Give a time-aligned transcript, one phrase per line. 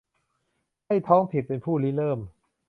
[0.87, 2.19] ให้ท้องถิ่นเป็นผู้ริเริ่ม